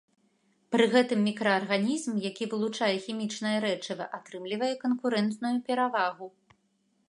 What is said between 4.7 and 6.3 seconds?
канкурэнтную перавагу.